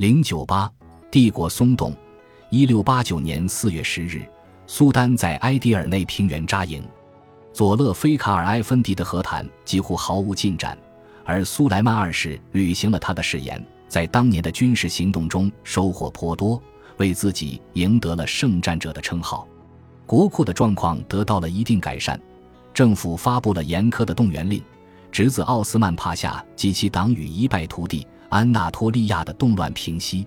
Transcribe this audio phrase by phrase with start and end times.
[0.00, 0.72] 零九八，
[1.10, 1.94] 帝国松动。
[2.48, 4.26] 一六八九年四月十日，
[4.66, 6.82] 苏丹在埃迪尔内平原扎营。
[7.52, 10.74] 佐勒菲卡尔埃芬迪的和谈几乎毫无进展，
[11.22, 16.58] 而苏莱曼二世履行了他的誓言，在当年的军事行动中收获颇多，
[16.96, 19.46] 为自己赢得了圣战者的称号。
[20.06, 22.18] 国库的状况得到了一定改善，
[22.72, 24.62] 政府发布了严苛的动员令，
[25.12, 28.06] 侄子奥斯曼帕夏及其党羽一败涂地。
[28.30, 30.26] 安纳托利亚的动乱平息，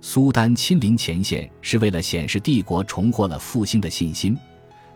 [0.00, 4.36] 苏丹亲临前线是为了显示帝国重获了复兴的信心，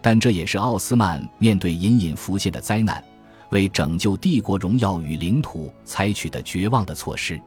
[0.02, 3.02] 但这也是奥斯曼面对隐隐浮现的灾难，
[3.50, 7.40] 为拯救帝国荣耀与领土采取的绝望的措施。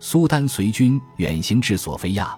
[0.00, 2.34] 苏丹随军远行至索菲亚，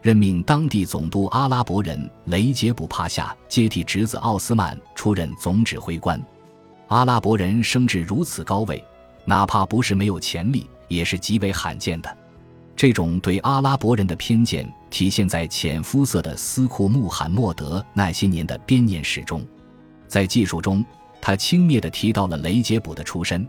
[0.00, 6.18] 任命当地总督阿拉伯人雷杰卜帕夏接替侄子奥斯曼出任总指挥官。
[6.88, 8.82] 阿拉伯人升至如此高位，
[9.26, 10.66] 哪怕不是没有潜力。
[10.90, 12.14] 也是极为罕见的，
[12.76, 19.46] 这种对阿拉伯人的偏见体现在浅肤色的斯库穆罕默德那些年的编年史中。
[20.08, 20.84] 在技术中，
[21.20, 23.46] 他轻蔑地提到了雷杰卜的出身，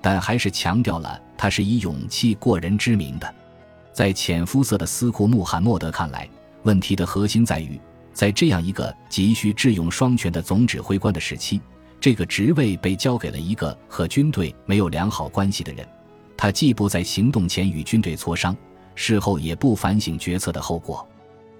[0.00, 3.34] 但还是强调了他是以勇气过人之名的。
[3.92, 6.28] 在浅肤色的斯库穆罕默德看来，
[6.62, 7.80] 问题的核心在于，
[8.12, 11.60] 在这样一个急需智勇双全的总指挥官的时期，
[11.98, 15.84] 这个职位被交给了一个和军队没有良好关系的人。
[16.36, 18.56] 他既不在行动前与军队磋商，
[18.94, 21.06] 事后也不反省决策的后果。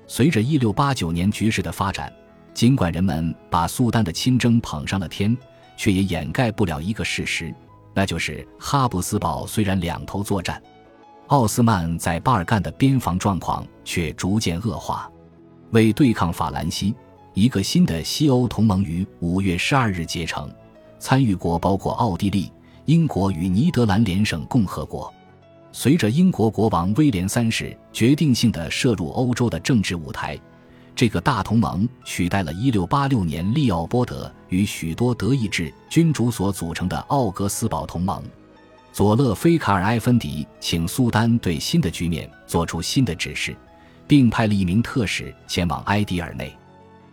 [0.06, 2.12] 随着一六八九年局势的发展，
[2.54, 5.36] 尽管人们把苏丹的亲征捧上了天，
[5.76, 7.54] 却也掩盖不了一个事实，
[7.94, 10.62] 那就是哈布斯堡虽然两头作战，
[11.26, 15.10] 奥斯曼在巴尔干的边防状况却逐渐恶化。
[15.72, 16.94] 为对抗法兰西，
[17.34, 20.48] 一个新的西欧同盟于五月十二日结成，
[20.98, 22.52] 参与国包括奥地利。
[22.86, 25.12] 英国与尼德兰联省共和国，
[25.72, 30.38] 随着英国国王威廉三世决定性的涉入欧洲的政治舞台，
[30.94, 38.22] 这个大同盟取代了1686年利奥波德与许多德意志君主所组成的奥格斯堡同盟。
[38.92, 43.56] 佐勒菲卡尔埃芬迪请苏丹对新的局面做出新的指示，
[44.06, 46.56] 并派了一名特使前往埃迪尔内。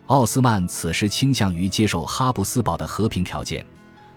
[0.06, 3.66] 奥斯曼此时倾向于接受哈布斯堡的和平条件。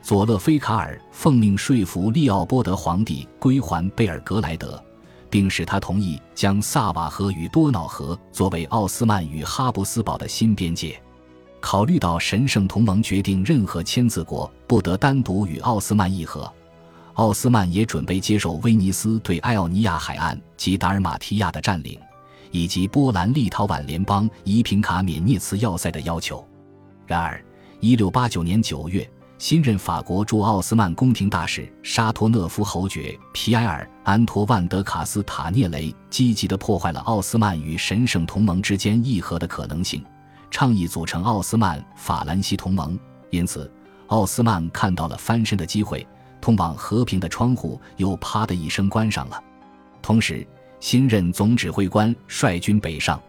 [0.08, 4.82] 佐勒菲卡尔奉命说服利奥波德皇帝归还贝尔格莱德，
[5.30, 10.98] 并使他同意将萨瓦河与多瑙河作为奥斯曼与哈布斯堡的新边界。
[11.60, 16.50] 考虑到神圣同盟决定任何签字国不得单独与奥斯曼议和，
[17.16, 22.00] 奥斯曼也准备接受威尼斯对艾奥尼亚海岸及达尔马提亚的占领，
[22.52, 26.48] 以及波兰立陶宛联邦伊平卡缅涅茨要塞的要求。
[27.06, 27.44] 然而
[27.82, 29.12] ，1689年9月。
[29.38, 40.04] 新任法国驻奥斯曼宫廷大使沙托讷夫侯爵皮埃尔·安托万·德卡斯塔涅雷积极地破坏了奥斯曼与神圣同盟之间议和的可能性，
[40.50, 42.98] 倡议组成奥斯曼法兰西同盟。
[43.30, 43.72] 因此，
[44.08, 46.06] 奥斯曼看到了翻身的机会，
[46.42, 49.40] 通往和平的窗户又啪的一声关上了。
[50.02, 50.46] 同时，
[50.80, 53.22] 新任总指挥官率军北上。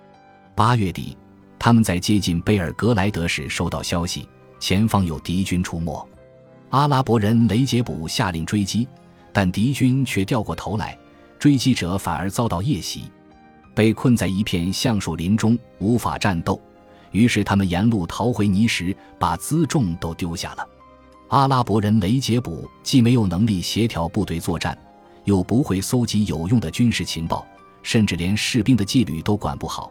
[0.55, 1.15] 八月底，
[1.59, 4.27] 他们在接近贝尔格莱德时收到消息。
[4.59, 6.09] 前方有敌军出没，
[6.71, 8.87] 阿拉伯人雷杰卜下令追击，
[9.33, 10.99] 但敌军却掉过头来，
[11.39, 13.11] 追击者反而遭到夜袭，
[13.75, 16.61] 被困在一片橡树林中，无法战斗。
[17.13, 20.69] 于是他们沿路逃回泥石，把辎重都丢下了。
[21.29, 24.77] 阿拉伯人雷杰卜既没有能力协调部队作战，
[25.25, 27.47] 又不会搜集有用的军事情报，
[27.83, 29.91] 甚至连士兵的纪律都管不好。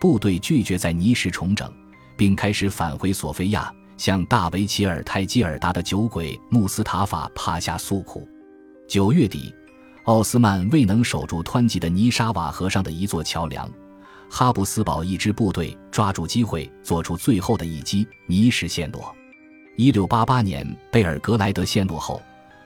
[0.00, 1.72] 部队拒绝在泥石重整，
[2.16, 3.72] 并开始返回索菲亚。
[3.96, 8.28] 向大维齐尔泰基尔达的酒鬼穆斯塔法帕夏诉苦。
[8.88, 9.52] 九月底，
[10.04, 13.68] 奥斯曼未能守住湍急的尼沙瓦河上的一座桥梁，
[14.30, 19.14] 哈布斯堡一支部队抓住机会做出最后的一击，尼什陷落。
[19.76, 22.22] 一六八八年贝尔格莱德陷落后，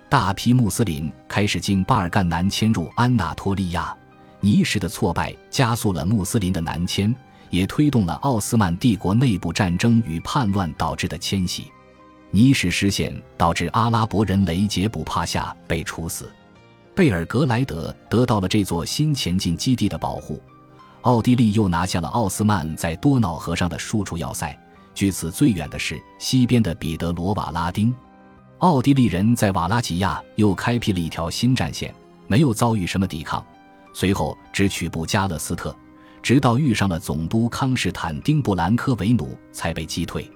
[0.08, 3.96] 大批穆斯林开始经巴尔干南迁入安纳托利亚，
[4.40, 7.14] 尼什的挫败加速了穆斯林的南迁。
[7.50, 11.70] 也推动了奥斯曼帝国内部战争与叛乱导致的迁徙，
[12.30, 16.30] 尼什失陷导致阿拉伯人雷杰卜帕夏被处死，
[16.94, 20.40] 贝尔格莱德得到了这座新前进基地的保护，
[21.02, 24.56] 奥地利又拿下了奥斯曼在多瑙河上的数处要塞，
[24.94, 27.92] 距此最远的是西边的彼得罗瓦拉丁，
[28.58, 31.92] 奥地利人在瓦拉吉亚又开辟了一条新战线，
[32.28, 33.44] 没有遭遇什么抵抗，
[33.92, 35.74] 随后只取步加勒斯特。
[36.22, 40.30] 直到遇上了总督康士坦丁·布兰科维努，才被击退。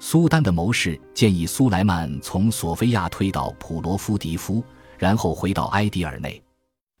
[0.00, 4.62] 苏丹的谋士建议苏莱曼从索菲亚退到普罗夫迪夫，
[4.96, 6.40] 然后回到埃迪尔内。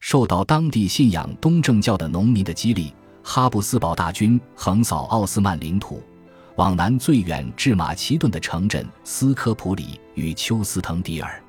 [0.00, 2.92] 受到当地信仰东正教的农民的激励，
[3.22, 6.02] 哈布斯堡大军横扫奥斯曼领土，
[6.56, 11.42] 往南最远至马其顿的城镇斯科普里与丘斯滕迪尔。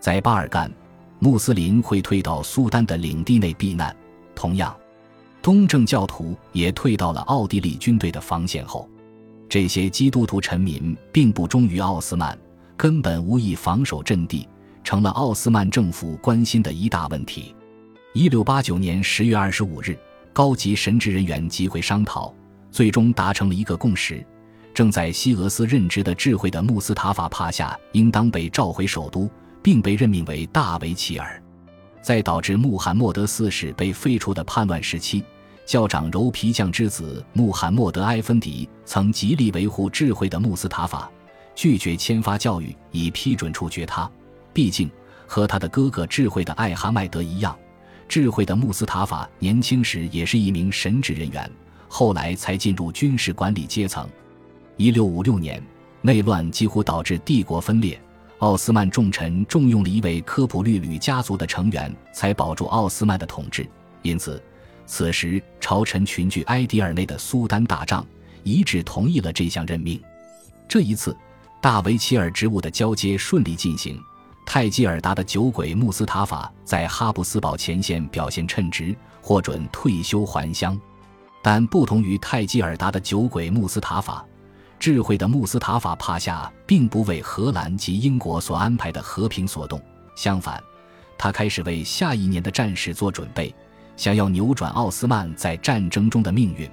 [0.00, 0.70] 在巴尔干，
[1.18, 3.94] 穆斯林会退到苏丹的领地内避难。
[4.34, 4.76] 同样，
[5.46, 8.90] 东正教徒也退到了奥地利军队的防线后。
[9.48, 12.36] 这些基督徒臣民并不忠于奥斯曼，
[12.76, 14.48] 根本无意防守阵地，
[14.82, 17.54] 成了奥斯曼政府关心的一大问题。
[18.12, 19.96] 一六八九年十月二十五日，
[20.32, 22.34] 高级神职人员集会商讨，
[22.72, 24.26] 最终达成了一个共识：
[24.74, 29.30] 正在西俄斯任职的智慧的穆斯塔法帕夏应当被召回首都，
[29.62, 31.40] 并被任命为大维齐尔。
[32.02, 35.24] 在导致穆罕默德四世被废除的叛乱时期，
[35.66, 41.10] 校长柔皮匠之子穆罕默德埃芬迪曾极力维护智慧的穆斯塔法，
[41.56, 44.08] 拒绝签发教育以批准处决他。
[44.52, 44.88] 毕竟，
[45.26, 47.54] 和他的哥哥智慧的艾哈迈德一样。
[48.08, 51.50] 智慧的穆斯塔法年轻时也是一名神职人员，
[51.88, 54.08] 后来才进入军事管理阶层。
[54.76, 55.60] 一六五六年，
[56.00, 58.00] 内乱几乎导致帝国分裂，
[58.38, 63.68] 奥斯曼重臣重用了一位科普律吕家族的成员，才保住奥斯曼的统治。
[64.02, 64.40] 因此，
[64.86, 68.06] 此时朝臣群聚埃迪尔内的苏丹大帐
[68.44, 70.00] 一致同意了这项任命。
[70.68, 71.16] 这一次，
[71.60, 74.00] 大维齐尔职务的交接顺利进行。
[74.44, 80.78] 泰基尔达的酒鬼穆斯塔法在哈布斯堡前线表现称职，获准退休还乡。
[81.42, 84.24] 但不同于泰基尔达的酒鬼穆斯塔法，
[84.78, 89.80] 智慧的穆斯塔法帕夏并不为荷兰及英国所安排的和平所动，
[90.14, 90.62] 相反，
[91.18, 93.52] 他开始为下一年的战事做准备，
[93.96, 96.70] 想要扭转奥斯曼在战争中的命运。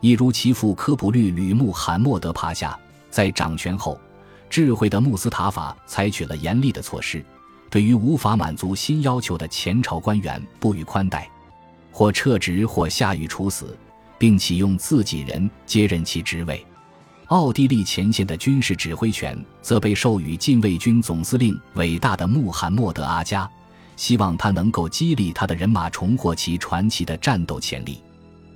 [0.00, 2.78] 一如其父科普律吕穆罕默德帕夏
[3.10, 3.98] 在掌权后。
[4.48, 7.24] 智慧的穆斯塔法采取了严厉的措施，
[7.70, 11.30] 对于无法满足新要求的前朝官员不予宽待，
[11.92, 13.78] 或撤职，或下狱处死，
[14.18, 16.66] 并启用自己人接任其职位。
[17.26, 23.48] 奥地利前线的军事指挥权则被授予禁卫军总司令伟大的穆罕默德阿加，
[24.00, 28.02] 希望他能够激励他的人马重获其传奇的战斗潜力。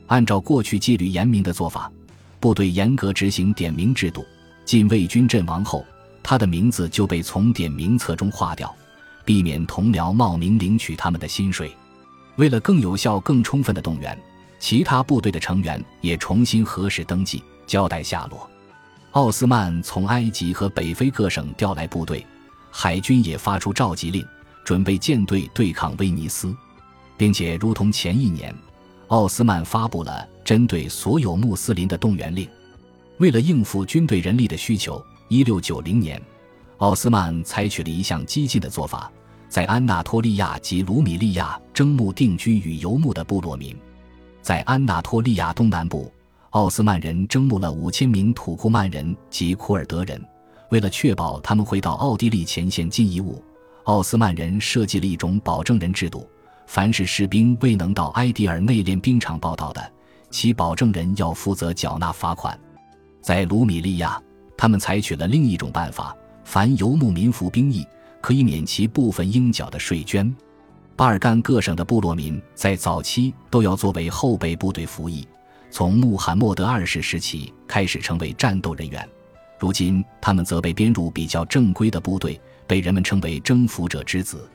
[0.06, 1.92] 按照过去纪律严明的做法，
[2.40, 4.24] 部队严格执行点名制度。
[4.64, 5.84] 禁卫军阵亡后，
[6.22, 8.74] 他的名字就被从点名册中划掉，
[9.22, 11.70] 避免同僚冒名领取他们的薪水。
[12.36, 14.18] 为了更有效、更充分的动员，
[14.58, 18.48] 其他部队的成员也重新核实登记，交代下落。
[19.10, 22.26] 奥斯曼从埃及和北非各省调来部队，
[22.70, 24.26] 海军也发出召集令，
[24.64, 26.54] 准备舰队对抗威尼斯，
[27.16, 28.54] 并且如同前一年，
[29.08, 32.48] 奥斯曼发布了针对所有穆斯林的动员令。
[33.18, 36.20] 为了应付军队人力的需求，1690年，
[36.78, 39.12] 奥斯曼采取了一项激进的做法，
[39.48, 43.76] 在安纳托利亚及卢米利亚征募定居与游牧的部落民。
[44.42, 46.12] 在安纳托利亚东南部，
[46.50, 50.20] 奥斯曼人征募了五千名土库曼人及库尔德人。
[50.70, 53.40] 为了确保他们会到奥地利前线进义务，
[53.84, 56.28] 奥斯曼人设计了一种保证人制度：
[56.66, 59.92] 凡是士兵未能到埃迪尔内练兵场报道的，
[60.30, 62.58] 其保证人要负责缴纳罚款。
[63.20, 64.20] 在卢米利亚，
[64.56, 67.86] 他们采取了另一种办法：凡游牧民服兵役，
[68.22, 70.34] 可以免其部分应缴的税捐。
[70.96, 75.28] 巴尔干各省的部落民在早期都要作为后备部队服役，
[75.70, 79.06] 从穆罕默德二世时期开始成为战斗人员。
[79.58, 84.48] 如今，他们则被编入比较正规的部队，被人们称为征服者之子，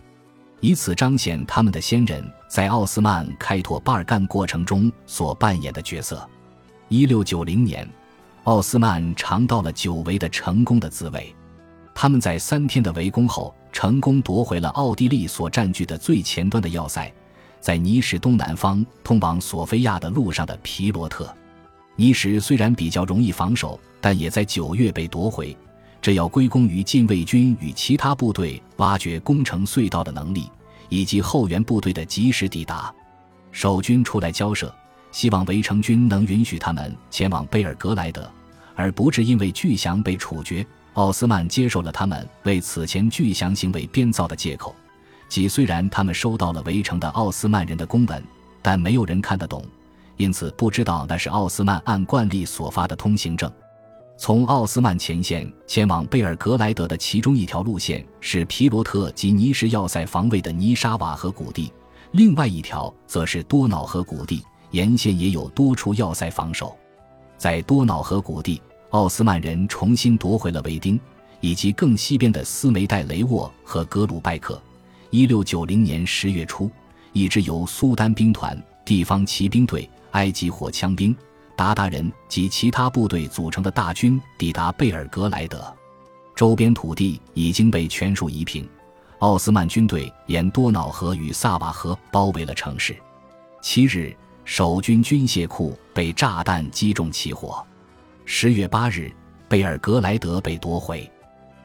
[0.59, 6.27] 以此彰显他们的先人在奥斯曼开拓巴尔干过程中所扮演的角色。
[6.87, 7.87] 一六九零年。
[8.45, 11.35] 奥斯曼尝到了久违的成功的滋味，
[11.93, 17.13] 他们在三天的围攻后，成功夺回了奥地利所占据的最前端的要塞，
[17.59, 21.31] 在尼什东南方通往索菲亚的路上的皮罗特。
[21.95, 25.55] 尼什虽然比较容易防守，但也在九月被夺回，
[26.01, 30.49] 这要归功于禁卫军与其他部队挖掘工程隧道的能力，
[30.87, 32.93] 以及后援部队的及时抵达。
[33.51, 34.73] 守军出来交涉，
[35.11, 38.29] 希望围城军能允许他们前往贝尔格莱德。
[38.75, 44.73] 而不是因为巨祥被处决，奥斯曼接受了他们为此前巨祥行为编造的借口，
[45.27, 48.23] 即虽然他们收到了围城的奥斯曼人的公文，
[48.61, 49.65] 但没有人看得懂，
[50.15, 53.51] 因此不知道那是奥斯曼按惯例所发的通行证。
[54.21, 61.71] 从奥斯曼前线前往贝尔格莱德的其中一条路线是皮罗特及尼什要塞防卫的尼沙瓦河谷地，
[62.11, 66.77] 另外一条则是多瑙河谷地，沿线也有多处要塞防守，
[67.37, 68.61] 在多瑙河谷地。
[68.89, 70.99] 奥斯曼人重新夺回了维丁，
[71.39, 74.61] 以及更西边的斯梅代雷沃和格鲁拜克。
[75.11, 76.69] 一六九零年十月初，
[77.13, 81.15] 一支由苏丹兵团、地方骑兵队、埃及火枪兵、
[81.59, 85.61] 鞑靼人及其他部队组成的大军抵达贝尔格莱德，
[86.33, 88.65] 周边土地已经被全数夷平。
[89.17, 92.95] 奥斯曼军队沿多瑙河与萨瓦河包围了城市。
[93.61, 97.61] 七日，守军军械库被炸弹击中起火。
[98.23, 99.11] 十月八日，
[99.49, 101.11] 贝尔格莱德被夺回。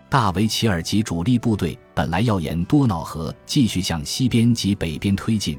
[0.08, 5.56] 大维齐尔及主力部队本来要沿多瑙河继续向西边及北边推进，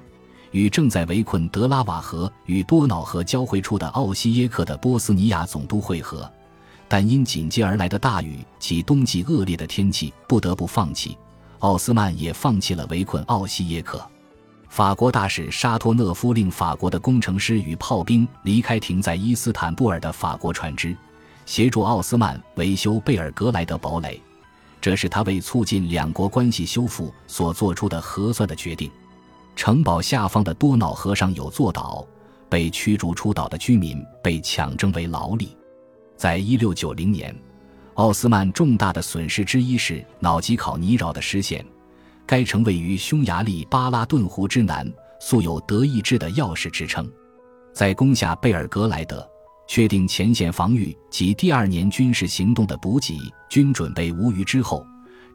[0.56, 6.32] 与正在围困德拉瓦河与多瑙河交汇处的奥西耶克的波斯尼亚总督会合，
[6.88, 11.18] 但因紧接而来的大雨及冬季恶劣的天气，不得不放弃。
[11.60, 14.02] 奥斯曼也放弃了围困奥西耶克。
[14.70, 20.96] 法国大使沙托讷夫令法国的工程师与炮兵离开停在伊斯坦布尔的法国船只，
[21.46, 24.22] 协助奥斯曼维修贝尔格莱德堡垒。
[24.80, 28.90] 这是他为促进两国关系修复所做出的合算的决定。
[29.56, 32.06] 城堡下方的多瑙河上有座岛，
[32.50, 35.56] 被驱逐出岛的居民被抢征为劳力。
[36.18, 37.36] 在一六九零年，
[37.96, 41.66] 奥斯曼重大的损失之一是瑙吉考尼饶的失陷。
[42.26, 47.10] 该城位于匈牙利巴拉顿湖之南，素有德意志的钥匙之称。
[47.74, 49.28] 在攻下贝尔格莱德。
[49.68, 53.18] 确定前线防御及第二年军事行动的补给
[53.50, 54.86] 均准备无虞之后，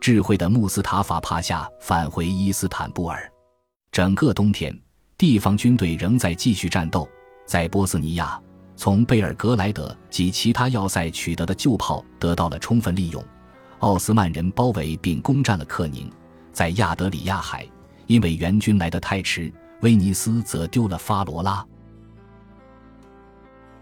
[0.01, 3.29] 智慧的穆斯塔法帕夏返回伊斯坦布尔。
[3.93, 4.77] 整个冬天，
[5.19, 7.09] 地方军队仍在继续战斗。
[7.45, 8.41] 在波斯尼亚，
[8.77, 13.25] 从贝尔格莱德及其他要塞取得的旧炮得到了充分利用。
[13.81, 16.09] 奥斯曼人包围并攻占了克宁。
[16.53, 17.67] 在亚德里亚海，
[18.07, 21.67] 因为援军来得太迟，威尼斯则丢了发罗拉。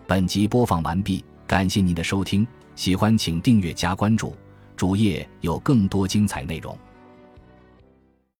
[0.07, 2.47] 本集播放完毕，感谢您的收听，
[2.77, 4.35] 喜欢请订阅加关注，
[4.75, 6.79] 主页有更多精彩内容。